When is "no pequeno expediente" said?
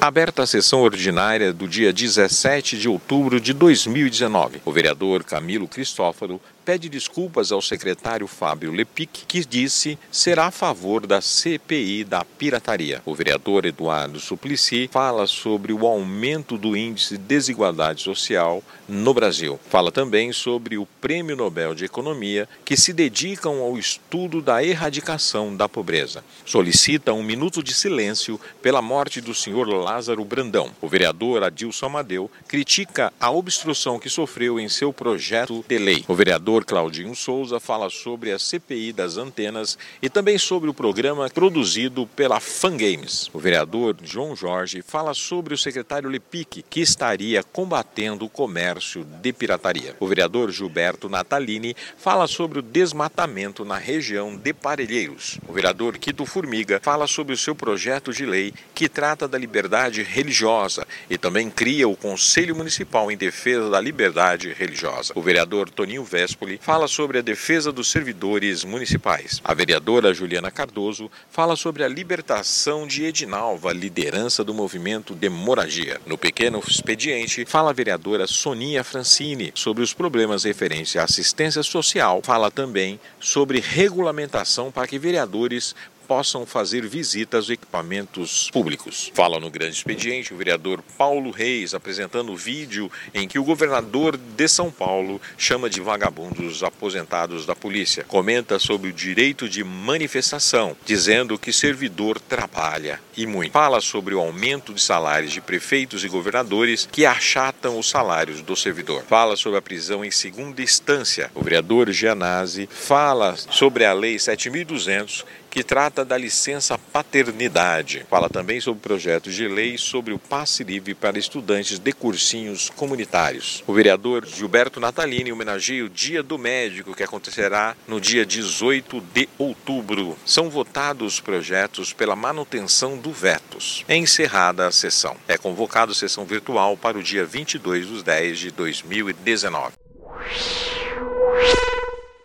76.06-77.44